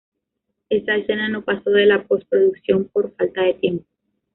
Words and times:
Esa 0.69 0.95
escena 0.95 1.29
no 1.29 1.43
pasó 1.45 1.69
de 1.69 1.85
la 1.85 2.07
postproducción 2.07 2.85
por 2.91 3.13
falta 3.15 3.43
de 3.43 3.53
tiempo. 3.53 3.85